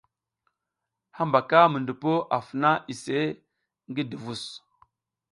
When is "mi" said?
1.71-1.77